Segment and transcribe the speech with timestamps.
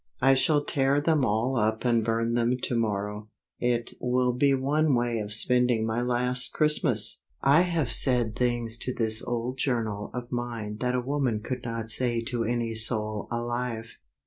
[0.19, 4.95] I shall tear them all up and burn them to morrow; it will be one
[4.95, 7.21] way of spending my last Christmas!
[7.43, 11.91] I have said things to this old journal of mine that a woman could not
[11.91, 13.97] say to any soul alive.